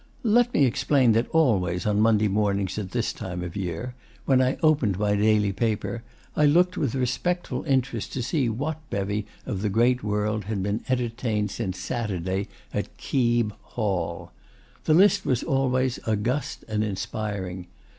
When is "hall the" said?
13.61-14.95